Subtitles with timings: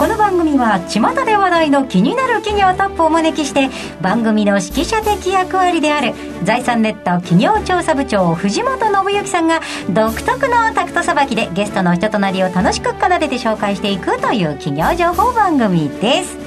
[0.00, 3.68] この番組は巷で話題の気になる企業トップをお招きして
[4.00, 9.60] 番組の指揮者的役割である財産ネット企業調査部長藤本信之さんが
[9.90, 16.38] 独特のタクトさばきでゲストの人となりを楽しく奏でて紹介していくという企業情報番組です。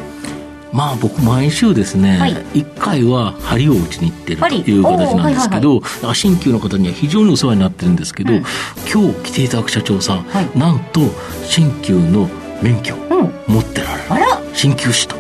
[0.72, 2.34] まあ僕毎週ですね、はい。
[2.34, 8.44] 1回は針を打ちに行ってると針いう形なんですけおど、新旧の方には非常にお世話になってるんですけど、うん
[8.92, 10.58] 今日来ていただく社長さん、はい。
[10.58, 11.02] なんと
[11.46, 12.28] 新旧の
[12.64, 12.96] 免許。
[12.96, 13.13] うん
[13.48, 14.42] 持ってられる、あら。
[14.54, 15.16] 新旧士と、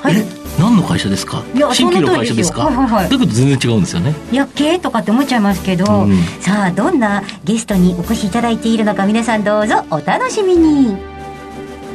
[0.00, 0.16] はい。
[0.16, 0.26] え
[0.58, 1.42] 何の会社ですか？
[1.72, 2.66] 新旧の会社ですすかよ。
[2.66, 3.10] はいはいはい。
[3.10, 4.14] だけど全然違うんですよね。
[4.30, 6.16] いや経営とかって思っちゃいますけど、うん。
[6.40, 10.96] さあどんなゲストにお越しいただいているのか皆さんどうぞお楽しみに。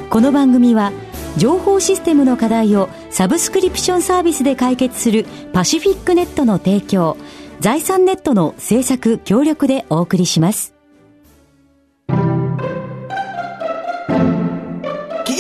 [0.10, 0.92] この番組は
[1.38, 7.16] 情報システムの課題をサブスクリプションサービスで解決するパシフィックネットの提供
[7.60, 10.74] 財産ネットの制作協力でお送りします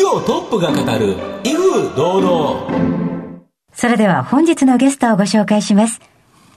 [0.10, 6.02] 業トップが語る威風堂々それでは本日のゲストをご紹介します。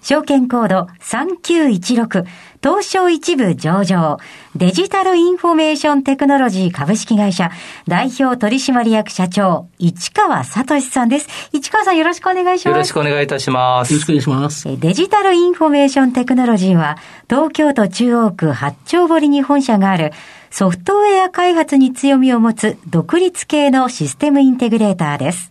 [0.02, 2.26] 証券コード3916
[2.62, 4.18] 東証一部上場
[4.54, 7.50] デジタルインフォメーションテクノロジー株式会社
[7.88, 11.28] 代表取締役社長市川聡さんです。
[11.52, 12.74] 市川さんよろしくお願いします。
[12.74, 20.12] よろしくお願いいたしますよろしくお願いしますえデジタルインフォメーションテクノロジーは、東京都中央区八丁堀に本社がある
[20.50, 25.50] ソフトウェア開発に強みを持つ独立系のシステムインテグレーターです。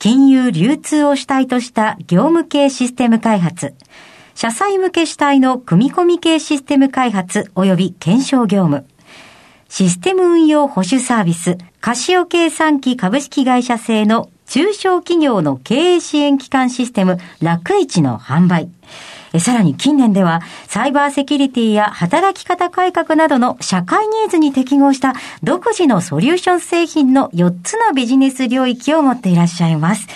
[0.00, 3.74] 金融流通を主体とした業務系システム開発、
[4.34, 8.86] 社債向け主体の組み込み系システム開発及び検証業務、
[9.68, 18.70] システム運用保守サービス、カシオ計算機株式会社製の中小企業の経営支援機関システム、楽市の販売。
[19.32, 30.08] えさらに近年では、サイバーセキュリティや働き方改革などの社会ニーズに適合した独自のソリューション製品の4つのビジネス領域を持っていらっしゃいます。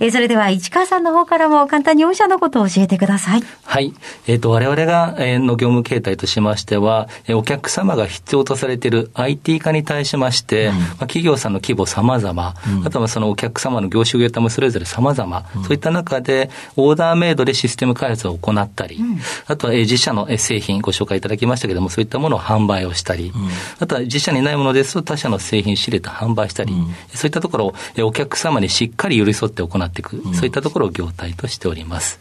[0.00, 3.42] えそれでは市川さんの方からも簡単に御社のことを教えてください。
[3.64, 3.92] はい。
[4.26, 12.54] えっ、と、我々が、えーの業務形態としましては、えーお客様が必要とされている IT 化に対しまして、まあ、企業さんの規模様々、
[12.84, 19.00] あとはそのお客様の業種業態もそれぞれ様々、そういった中で、オーダーメイドでシステム開発を行ったり、
[19.46, 23.32] あとは、えー自社のえー製品ご紹介いただきましたけれども、そういったものを販売をしたり、
[23.78, 26.72] あとは自社にないものですと他社の製品仕入れて販売したり、
[27.14, 32.20] そういったところをえーお客様にしっかり寄り添って行っていく、そういったところを業態としております。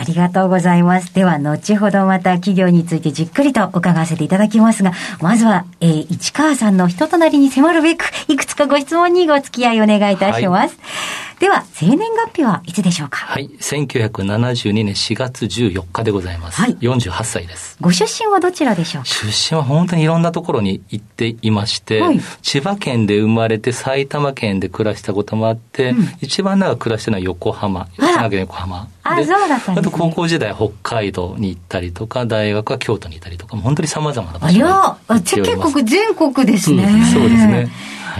[0.00, 1.12] ありがとうございます。
[1.12, 10.76] では、後ほどまた企業についてじっくりと伺わせていただきますが、まずは、えー市川さんの人となりに迫るべく、いくつかご質問にご付き合いお願いいたします。
[11.40, 13.18] では、生年月日はいつでしょうか？
[13.18, 13.48] はい。
[13.60, 16.60] 1972年4月14日でございます。
[16.60, 17.76] はい48歳です。
[17.80, 19.08] ご出身はどちらでしょうか？
[19.08, 28.88] 出身は本当にいろんなところに行っていまして、はい千葉県で生まれて埼玉県で暮らしたこともあって、一番長く暮らしてるのは横浜、神奈川県横浜。
[29.04, 36.88] あでそうだったんですねあと高校時代北海道に行ったりとか、大学は京都にいたりとか、本当に様々なあ場所に行っております結構全国ですね。
[37.12, 37.52] そうですね。
[37.54, 37.68] はい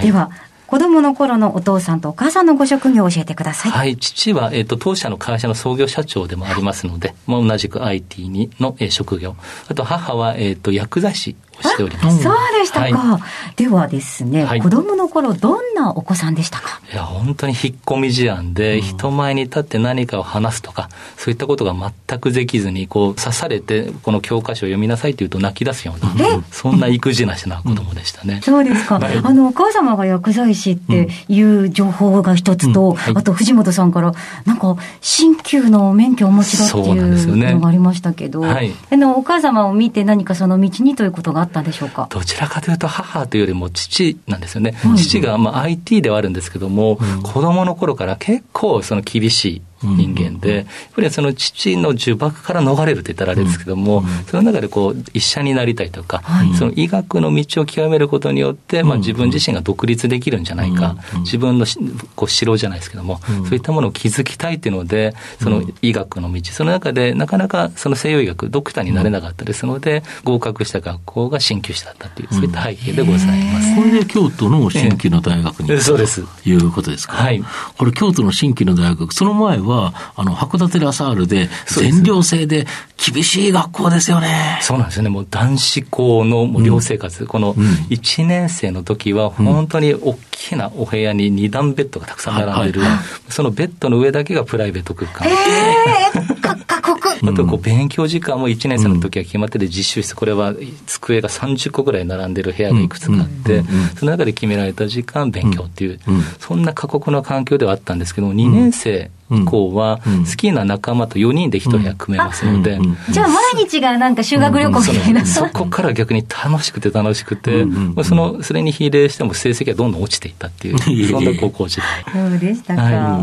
[0.03, 0.31] では、
[0.69, 3.73] 子供の頃のお父さんとお母さんのご職業を教えてください。
[3.73, 9.35] はい、父は、えっ、と、当社の会社の創業社長でもありますので、まあ、同じく IT にの、えー職業。
[9.69, 12.23] あと、母は、えっ、と、薬剤師をしております。
[12.23, 12.97] そうでしたか。
[12.99, 13.21] は
[13.57, 14.61] ではですね、はい。
[14.61, 16.81] 子供の頃どんなお子さんでしたか？
[16.93, 21.75] いや、本当に引っ込み思案で、人前に立って何かを話すとか、そういったことが
[22.09, 28.41] 全くできずに、こう、刺されて、この教科書を読みなさいって言うと泣き出すような、そんな育児なしな子供でしたね。
[28.43, 29.01] そうですか。
[29.23, 32.95] あの、お母様が薬剤師っていう情報が一つと、うん。
[32.95, 33.15] はい。
[33.17, 34.13] あと藤本さんから、
[34.47, 38.73] なんか、新旧の免許をお持ちだっていうのがありましたけど、はい。
[38.91, 42.07] あの、お母様を見て何かその道にということがあったんでしょうか？
[42.11, 44.75] どちらかというと母というよりも父なんですよね。
[44.97, 50.65] 父が、まあ、IT ではあるんですけども、子供の頃から結構その厳しい人間で、やっ
[50.95, 56.23] ぱりその父の呪縛から逃れるって言ったらあれですけども、その中でこう、医者になりたいとか、
[56.59, 61.79] その医学の道を極めることによって、まあ、自分自身が独立できるんじゃないか、自分のし
[62.17, 73.77] こう城じゃないですけども、そういったものを築きたいっていうので、その医学の道、その中でなかなかその西洋医学、ドクターになれなかったですので、合格した学校が鍼灸師だったっていう、そういった背景でございます。
[73.77, 76.27] これで京都の新規の大学にそうです。
[76.43, 77.15] ということですか？
[77.15, 77.43] はい。
[77.77, 82.67] これ京都の新規の大学、その前は、あの、函館ラサールで、全寮制で
[82.97, 84.59] 厳しい学校ですよね。
[84.62, 85.09] そうなんですよね。
[85.09, 95.26] もう男子校の寮生活、うん、この1年生の時は、本当に大きなお部屋に2段ベッドがたくさん並んでる、はいはい、そのベッドの上だけがプライベート空間。
[95.29, 97.08] えー、か過酷。
[97.29, 100.55] あとこう勉強時間も1年生の時は決まってて、実習室、これは
[100.87, 103.64] 机が30個ぐらい並んでる部屋がいくつかあって、
[103.96, 105.99] その中で決められた時間勉強っていう、
[106.38, 112.79] そんな過酷な環境ではあったんですけども、2年生、以降は、好きな仲間と4人で1部屋組めますので。
[113.11, 115.26] じゃあ、毎日がなんか修学旅行みたいな。
[115.26, 117.67] そこから逆に楽しくて楽しくて、
[118.05, 120.79] その、それに比例しても成績がどんどん落ちていったっていう、
[121.11, 121.87] そんな高校時代。
[122.13, 123.23] そうでしたか。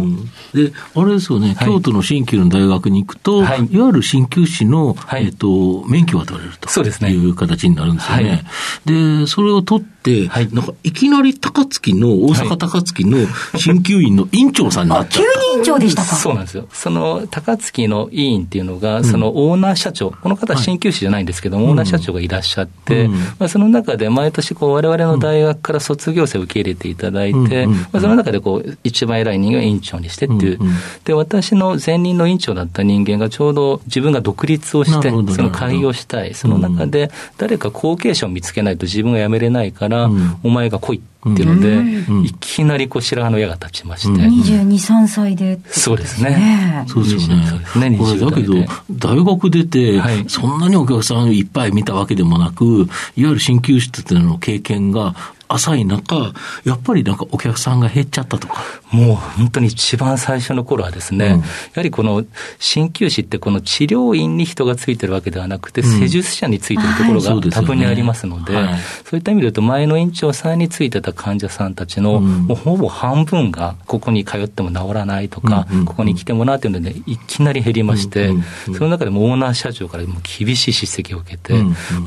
[0.54, 3.46] で、あれですよね、京都の新旧の大学に行くと、い。
[3.46, 8.44] わゆる鍼灸師の、えっと、免許が取れるという形になるんですよね。
[8.86, 13.18] で、それを取って、なんかいきなり高槻の、大阪高槻の
[13.54, 15.40] 鍼灸院の院長さんになっちゃった。
[15.40, 16.16] 急に院長でしたか。
[16.16, 16.68] そうなんですよ。
[16.72, 23.07] その高槻の委員っていうのが、そのオーナー社長、この方は鍼灸師じゃないんですけども、オーナー社長がいらっしゃって、
[23.40, 30.59] まあ、その中で毎年こう、我々の大学から卒業生を受け入れていただいて、まあ、その中でこう、一番偉い人間を院長にしてっていう。
[31.03, 36.33] で、私の前任の院長だった人間がちょうど自分が独立をして、その開業したい。
[36.33, 40.09] その中で、誰か後継者を見つけないと自分が辞めれないから、
[40.44, 41.75] お前が来いっていうので、
[42.12, 44.21] うん、いきなりこう白羽の矢が立ちまして。
[44.21, 46.86] 22、3歳で、そうですね。
[46.88, 47.47] そうですよね。
[47.47, 48.53] そうですね、これだけど、
[48.92, 55.15] 大学出て、そんなにお客さんいっぱい見たわけでもなく、いわゆる鍼灸室での経験が
[55.47, 56.33] 浅い中、
[56.63, 58.63] やっぱりなんかお客さんが減っちゃったとか。
[58.92, 61.45] もう本当に一番最初の頃はですね、うん、や
[61.75, 62.24] はりこの
[62.59, 78.31] 鍼灸師ってこの治療院に人がついてるわけではなくて、うん、施術者についてるところが多分にありますので、そう、ねはい、そういった意味で言うと前の院長さんについてた患者さんたちの、もうほぼ半分がここに通っても治らないとか、ここに来てもらうっていうので、ね、いきなり減りまして、
[78.77, 81.53] その中でもオーナー社長からも厳しい叱責を受けて、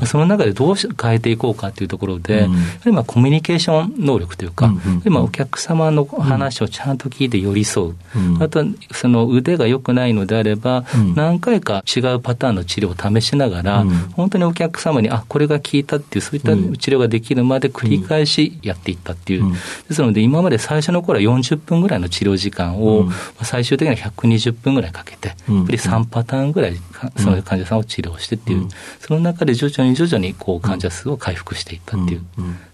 [0.05, 2.49] その中でどう変えていこうかというところで、やは
[2.85, 19.53] りまあコミュニケーション能力というか、うんうん、お客様の話をちゃんと聞いて寄り添う、うん、あとその腕が良くないのであれば、うん、何回か違うパターンの治療を試しながら、うん、本当にお客様に、あこれが効いたっていう、そういった治療ができるまで繰り返しやっていったっていう、
[19.87, 23.09] ですので、今まで最初の頃は40分ぐらいの治療時間を、
[23.41, 26.77] 最終的には120分ぐらいかけて、やっぱり3パターンぐらい、
[27.17, 28.67] その患者さんを治療してっていう、
[28.99, 32.23] その中で徐々に徐々にこう患者数を回復していったっていう。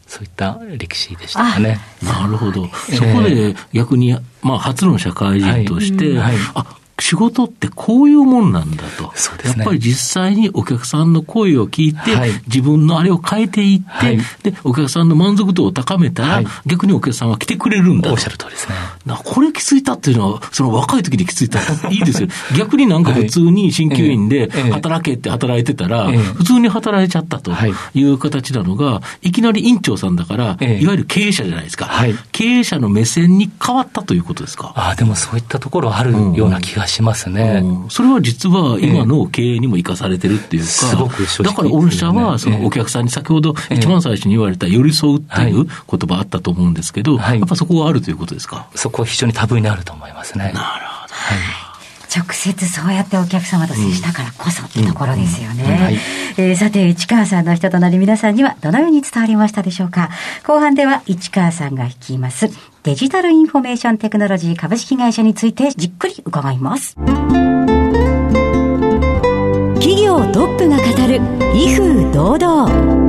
[0.08, 1.80] そういった歴史でしたかね。
[2.04, 2.68] なるほど。
[2.68, 9.04] そこで逆に、まあ、初の社会人として、はい、あ仕事ってこういうもんなんだと。
[9.04, 9.10] ね、
[9.46, 18.76] やっぱり実際にお客さんの声を聞いて、はい、自分のあれを変えていって、はい、で、お客さんの満足度を高めたら、はい、逆にお客さんは来てくれるんだおっしゃる通りですね。
[19.06, 22.28] なこれ気づいたっていうのは、その若い時に気づいたらいいですよ。
[22.58, 27.52] 逆になんか普通に鍼灸院で働けって働いてたら、普通に働いちゃったと
[27.94, 28.04] い。
[28.04, 31.92] う形なのが、いきなり院長さんだから、いわゆる経営者じゃないですか。
[32.32, 34.74] 経営者の目線に変わったということですか？
[34.76, 37.62] ああ、でもそういったところあるような気がしますね。
[37.64, 45.70] うん、それは実は今の経営にも生かされてるっていうか、だから御社はそのお客さんに先ほど一番最初に言われた寄り添うっていう言
[46.00, 48.68] 葉あったと思うんですけど、やっぱそこがあるということですか？
[48.76, 50.46] そこは非常に多分にあると思いますね。
[50.46, 51.14] なるほど。
[51.14, 51.65] はい
[52.16, 56.00] 直接そうやってお客様と接したからこそってところですよね。
[56.38, 60.10] えさて、市川さんの人となり皆さんにはどのように伝わりましたでしょうか。
[60.46, 62.50] 後半では市川さんが率います
[62.84, 66.96] デジタルインフォメーションテクノロジー株式会社についてじっくり伺います。
[69.76, 71.20] 企業トップが語る
[71.54, 73.05] 威風堂々。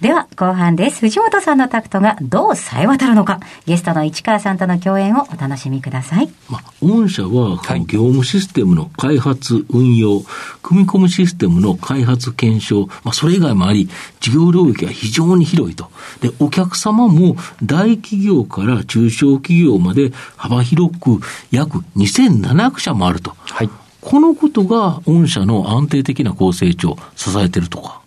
[0.00, 1.00] では、後半です。
[1.00, 6.30] 藤本さんのタクトがどう冴え渡るのか、ゲストの市川さんとの共演をお楽しみください。
[6.48, 10.22] まあ、御社は、業務システムの開発、運用、
[10.62, 13.88] 組み込むシステムの開発、検証、まあ、それ以外もあり、
[14.20, 15.90] 事業領域が非常に広いと。
[16.20, 21.18] で、お客様も大企業から中小企業まで幅広く
[21.50, 23.34] 約2700社もあると。
[23.40, 23.70] はい。
[24.00, 28.00] このことが御社の安定的な高成長を支えているとか。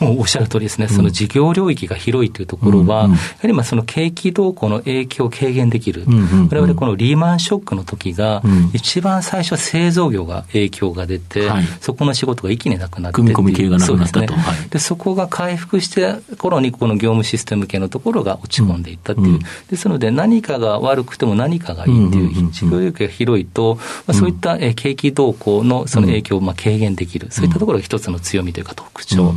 [0.00, 6.08] もうおっしゃる通りですね、その事業領域が広いというところは、やはりまあその景気動向の影響を軽減できる、わ
[6.50, 8.42] れわれこのリーマンショックの時が、
[8.72, 14.34] 一番最初、製造業が影響が出て、そこの仕事が一気になくなって組み込み系がなくなったと。
[14.70, 19.38] でそこが回復して頃に、この業務システム系のところが落ち込んでいったっていう、
[19.70, 23.76] ですので、何かが悪くても何かがいいっていう、事業領域が広いと、
[24.06, 29.34] まあ、そういった景気動向のその影響をまあ軽減できる、そういったところが一つの強みというか特徴。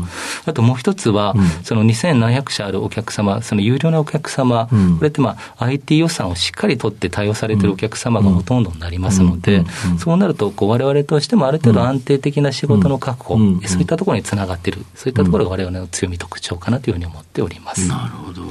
[0.53, 1.33] あともう一つは、
[1.63, 9.65] その2700社あるお客様、その有料なお客様、これってまあ IT 予算をしっかり取って対応されてるお客様がほとんどになりますので、
[9.98, 17.88] そうなると、われわれとしてもある程度安定的な仕事の確保、そういったところにつながっている、そういったところがわれわれの強み、特徴かなというふうに思っております。
[17.88, 18.43] なるほど。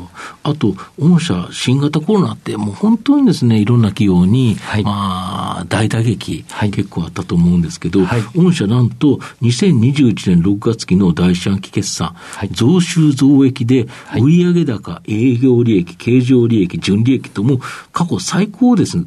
[0.43, 13.87] あと、御社、新型コロナって、もう本当にですね、いろんな企業に、はい、まあ、大打撃、はい、結構あったと思うんですけど、はい、御社なんと、2021年6月期の第四半期決算、はい、増収増益で、
[14.21, 17.59] 売上高、営業利益、経常利益、純利益とも
[17.93, 18.99] 過去最高です。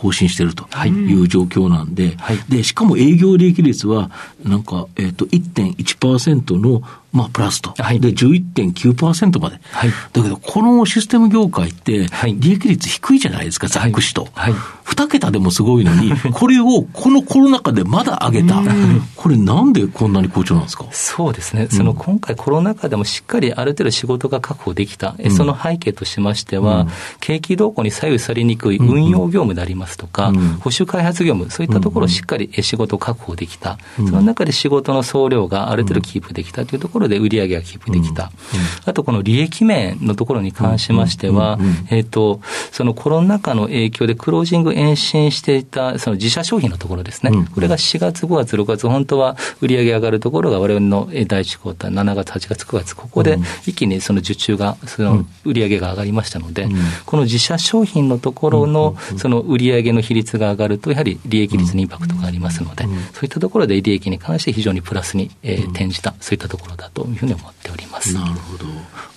[0.00, 1.22] 更新しているとい。
[1.22, 4.10] う状況なんで、はい、で、しかも営業利益率は、
[4.44, 7.74] なんか、えっ、ー、と、1.1%のまあ、プラスと。
[7.76, 9.60] はい、で、11.9%まで。
[9.70, 9.90] はい。
[10.12, 12.06] だけど、このシステム業界って、
[12.38, 14.28] 利益率低いじゃないですか、ざっくしと。
[14.34, 14.54] はい。
[14.84, 18.62] 二桁でもすごいのに、 これをこのコロナ禍でまだ上げた。
[19.14, 20.84] これなんでこんなに好調なんですか？
[20.90, 21.68] そうですね。
[21.70, 25.14] その今回コロナ禍でもしっかりある程度仕事が確保できた。
[25.18, 26.88] うん、その背景としましては、うん、
[27.20, 33.78] 景気動向に左右されにくい運用業務でありますとか、うん、保守開発業務、そういったところをしっかり仕事を確保できた。
[33.96, 38.30] その中で仕事の総量がある程度キープできたというところろで売り上げがキープできた、
[38.84, 41.58] あとこの利益面のところに関しましては、
[41.90, 42.40] えっと、
[42.72, 56.68] そのコロナ禍の影響でクロージング延伸していたその自社商品のところですね、これが4月、5月、6月、本当は売り上げ上がるところが、われわれの第1クォーター、7月、8月、9月、ここで一気にその受注が、その売り上げが上がりましたので、
[57.06, 68.14] この自社商品のところのその売り上げの比率が上がると、やはり利益率にインパクトがありますので、そういったところで利益に関して非常にプラスに転じた、そういったところだというふうに思っております。
[68.14, 68.64] なるほど。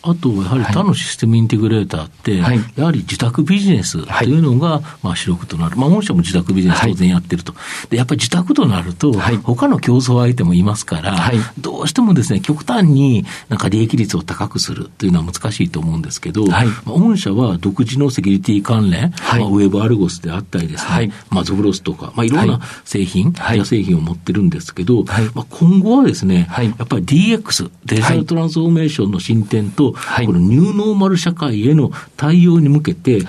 [0.06, 5.78] あと、やはり他のシステムインテグレーターって、はい、やはり自宅ビジネスというのが、まあ、主力となる。
[5.78, 7.54] まあ、御社も自宅ビジネス当然やってると。
[7.90, 9.14] で、やっぱり自宅となると、
[9.44, 25.04] 他の競争相手もいますから、どうしてもですね、極端になんか利益率を高くするというのは難しいと思うんですけど、まあ、御社は独自のセキュリティ関連、まあ、ウェブアルゴスであったりですね、まあ、ゾブロスとか、まあ、いろんな製品、はい、製品を持ってるんですけど、
[25.34, 29.98] まあ、今後はですね、やっぱり DX、デジタルトランスフォーメーションの進展と、こ
[30.34, 33.22] のニューノーマル社会への対応に向けて、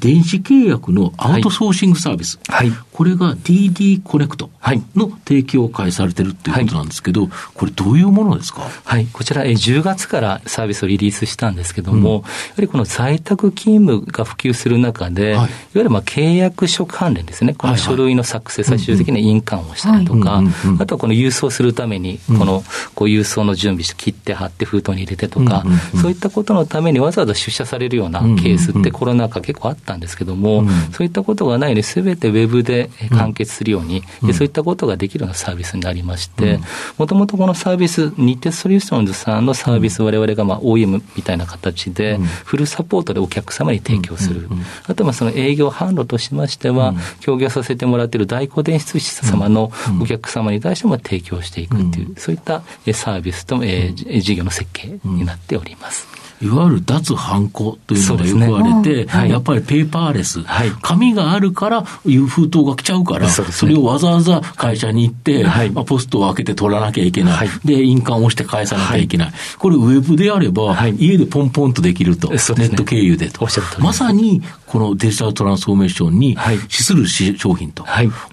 [0.00, 4.50] 電子契約のアウトソーシングサービス、はい、これが DD コネクト
[4.96, 12.26] の提供を開始されてるっていうことなんですけど、はい、これ、どういうものですか、はい、こちら、10月からサービスをリリースしたんですけども、うん、やは
[12.58, 20.42] りこの在宅勤務が普及する中で、はい、いわゆるまあ契約書関連ですね、この書類の作成、最終的に印鑑をしたりとか、
[20.78, 22.64] あとはこの郵送するために、この
[22.94, 25.64] こう郵送の準備して、切って貼って封筒に入れてとか、
[26.00, 36.58] そういったことのためにわざわざ出社されるようなケースって、コロナ禍結構あったんですけども、うん、そういったことがないように、すべてウェブで完結するように、うん、そういったことができるようなサービスになりまして、
[36.98, 44.48] もともとこのサービス、日鉄ソリューションズさんのサービス、われわれがまあ OEM みたいな形で、フルサポートでお客様に提供する、
[44.86, 56.09] あとはその営業販路としましては、協業させてもらっている大古電子通信様のお客様に対しても提供していくっていう、そういったサービスと、えー、事業の設計になっております。
[56.42, 59.12] いわゆる脱ハンコというのがよく言われて、ね。
[59.12, 73.46] はい、やっぱりペーパーレス、はい、紙があるからいう封筒が来ちゃうから、そ、ね,、れをわざわざ会社に行って、はい、まあ、ポストを開けて取らなきゃいけない、で、印鑑を押して返さなきゃいけない、これ、ウェブであれば、家でポンポンとできると、ネット経由でと、
[73.78, 77.84] まさにこのデジタルトランスフォーメーションに資する商品と、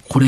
[0.07, 0.27] これ、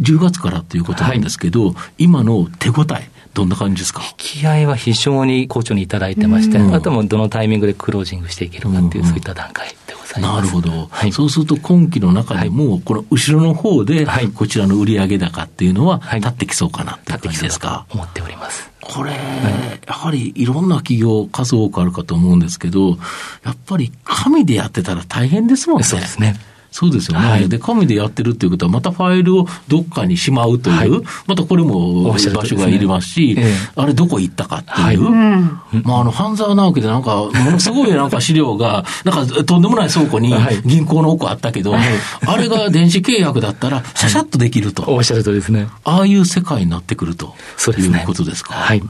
[0.00, 4.02] 10月からということなんですけど、今の手応え、どんな感じですか？
[4.02, 10.34] 引き合いは非常に好調にいただいてまして、あともどのタイミングでクロージングしていけるかっていう、そういった段階でございます。
[10.36, 10.88] なるほど。
[10.90, 18.68] はい、そうすると今期の中でも、この後ろの方で、こちらの売上高っていうのは立ってきそうかなっていう感じですか、思っております。
[18.80, 22.98] これ、やはりいろんな企業、数多くあるかと思うんですけど、
[23.44, 25.84] やっぱり紙でやってたら大変ですもんね。
[25.84, 26.34] そうですね。
[26.70, 40.34] そうですよね、はい、で、紙でやってるっていうことは、またファイルをどっかにしまうという、はい、またこれも場所がいりますし、すねあれどこ行ったかっていう、はい、まあ、あの、半沢直樹でなんか、ものすごいなんか資料が、 なんかとんでもない倉庫に
[40.64, 44.84] 銀行の奥あったけど、あれが電子契約だったら、シャシャッとできると。
[44.86, 45.68] おっしゃるとですね。
[45.84, 47.34] ああいう世界になってくると。
[47.56, 48.00] そうですね。
[48.00, 48.54] いうことですか。
[48.54, 48.82] はい。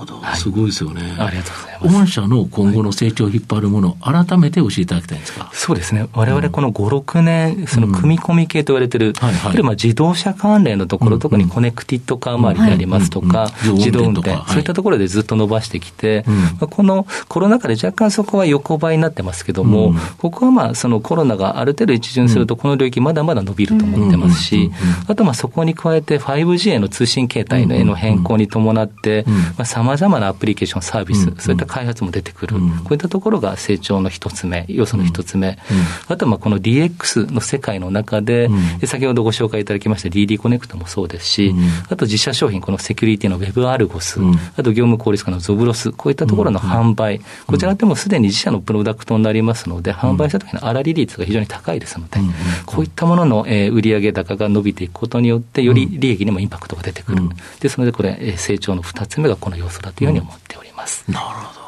[0.00, 1.02] ほど、すごいですよね。
[1.18, 2.06] ありがとうございます。
[2.06, 5.50] 御社の今後の成長を引っ張るもの、改めて教えていただきたいんですか？
[5.52, 6.08] そうですね。
[6.12, 24.70] 我々この5、6年、その組み込み系と言われてる、はいはい、まあ自動車関連のところ、特にコネクティッドカー周りでありますとか、自動運転、そういったところでずっと伸ばしてきて、まあ、このコロナ禍で若干そこは横ばいになってますけども、ここはまあそのコロナがある程度一巡すると、この領域まだまだ伸びると思ってますし、
[25.06, 29.24] あとまあそこに加えて 5G への通信形態への変更に伴って、
[29.64, 32.54] さままざまなアプリケーション、サービス、そういった開発も出てくる、
[32.84, 35.58] こういったところが成長の一つ目、要素の一つ目、
[36.06, 38.48] あとはまあこの DX の世界の中で、
[38.84, 41.52] 先ほどご紹介いただきました DD コネクトもそうですし、
[41.88, 44.20] あと自社商品、このセキュリティの Web アルゴス、
[44.56, 52.20] あと業務効率化のゾブロス、こういったところの販売、こちらってもすでに自社のプロダクトになりますので、販売した時の粗利率が非常に高いですので、
[52.64, 57.22] こういったものの売上高が伸びていくことによって、より利益にもインパクトが出てくる。
[57.58, 61.04] ですので、これ、成長の2つ目がこの要素だというふうに思っております。
[61.10, 61.60] なるほど。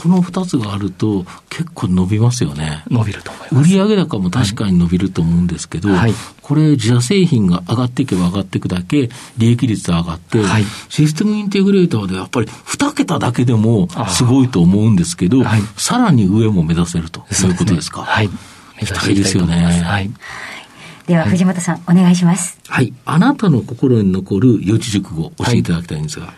[0.00, 2.84] この2つがあると、結構伸びますよね。
[2.90, 3.74] 伸びると思います。
[3.74, 9.08] 売上高も確かに伸びると思うんですけど、はい、これ、自社製品が上がっていけば上がっていくだけ、
[9.38, 18.02] 利益率上がって、はい、システムインテグレーターでやっぱり2桁だけでもすごいと思うんですけど、はい、さらに上も目指せるということですか？
[18.02, 18.28] はい。
[18.28, 19.56] 目指したいですよね。
[19.56, 20.10] はい。
[21.06, 22.58] では、藤本さん、お願いします。
[22.68, 22.92] はい。
[23.06, 26.26] あなたの心に残る四字熟語、教えていただきたいんですが。
[26.26, 26.34] はい、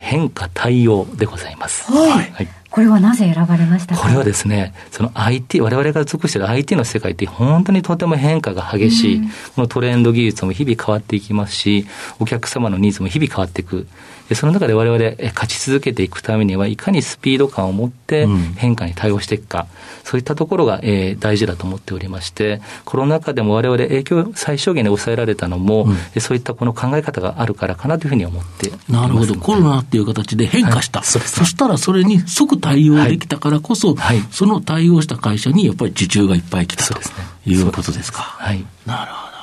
[0.00, 1.90] 変化対応でございます。
[1.90, 2.30] はい。
[2.32, 11.86] はい、これはなぜ選ばれましたこれはですね、その IT、我々が属している IT の世界って本当にとても変化が激しい、うん、このトレンド技術も日々変わっていきますし、
[12.18, 13.86] お客様のニーズも日々変わっていく。
[14.34, 19.66] その中で我々勝ち続けていくためには、いかにスピード感を持って変化に対応していくか、
[20.00, 37.00] うん、そういったところが、えー、大事だと思っておりまして、コロナ禍でも我々影響を最小限に抑えられたのも、うん、そういったこの考え方があるからかなというふうに思ってなるほど、コロナっていう形で変化した、はい、そそしたらそれに即対応できたからこそ、はい、その対応した会社にやっぱり受注がいっぱい来たと
[37.46, 38.20] いうことですか。
[38.22, 39.39] はい、なるほど。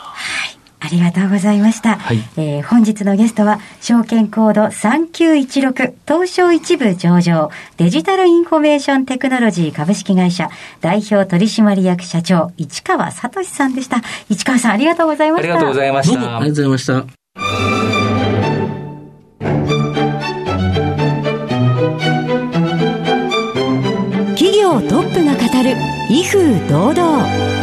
[0.88, 1.98] ありがとうございました。
[1.98, 14.02] はい、えー、本日のゲストは、証券コード3916東証一部上場デジタルインフォメーションテクノロジー株式会社代表取締役社長市川聡さんでした。
[14.30, 15.54] 市川さんありがとうございました。
[15.54, 16.14] ありがとうございました。
[16.14, 17.06] ありがとうございました。
[24.36, 25.76] 企業トップが語る
[26.10, 27.57] 威風堂々。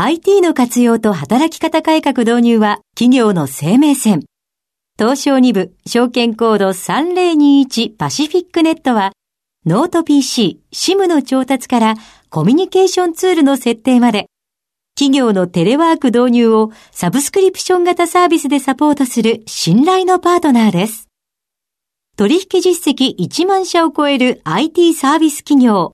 [0.00, 4.26] IT の活用と働き方改革導入は企業の生命線。
[4.96, 9.10] 東証2部証券コード3021パシフィックネットは
[9.66, 11.94] ノート PC、SIM の調達から
[12.30, 14.26] コミュニケーションツールの設定まで
[14.96, 21.08] 企業のテレワーク導入をサブスクリプション型サービスでサポートする信頼のパートナーです。
[22.16, 25.90] 取引実績1万社を超える IT サービス企業。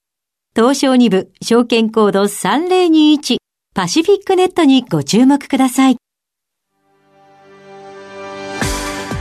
[0.55, 3.39] 東証2部証券コード3021
[3.75, 5.97] パシフィックネットにご注目ください。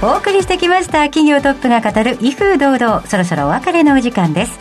[0.04, 3.02] お送りしてきました企業トップが語る威風堂々。
[3.08, 4.60] そろそろお別れのお時間です。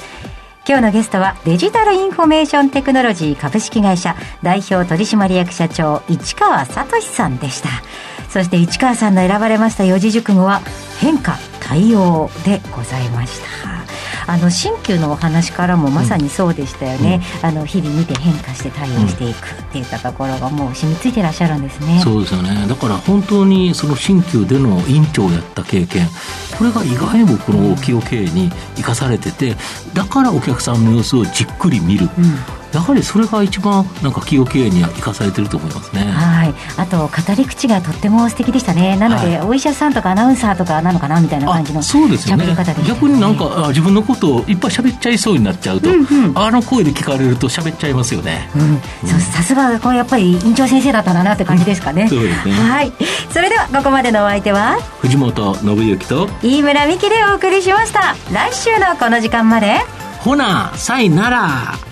[0.66, 7.68] 今日のゲストはデジタルインフォメーションテクノロジー株式会社代表取締役社長市川聡さんでした。
[8.30, 10.62] そして市川さんの選ばれました四字熟語は
[11.00, 13.71] 変化対応でございました。
[14.26, 22.66] あの新旧のお話からもまさにそうでしたよね、うん、あの日々見て変化して対応していくっていったところがもう染みついてらっしゃるんですね、そうですよね。
[22.68, 26.06] だから本当にその新旧での院長をやった経験
[26.56, 29.56] これが意外にもこの企業経営に生かされてて
[29.94, 36.04] だからお客さんの様子をじっくり見る、うんやはりそれが一番なんか企業経営には生かされてると思いますね。
[36.04, 36.54] はい。
[36.76, 38.96] あと語り口がとっても素敵でしたね。
[38.96, 42.46] なので、はい、お医者さんとかアナウンサーとかなのかなみたいな感じのそうですよね。
[42.86, 48.48] 逆になんか自分のことをいっぱい喋っちゃいそうになっちゃうと、うんうん、あの声で聞かれると喋っちゃいますよね。
[48.56, 48.80] うん。
[49.08, 52.08] さすがこうやっぱり院長先生だったんだなって感じですかね。
[52.08, 52.54] そうですね。
[52.54, 52.92] はい。
[53.30, 54.78] それではここまでのお相手は？
[55.00, 58.14] 藤本信之と飯村美希でお送りしました。
[58.32, 59.80] 来週のこの時間まで。
[60.20, 61.91] ほな、さいなら。